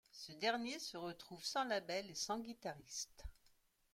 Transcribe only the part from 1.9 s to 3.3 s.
et sans guitariste.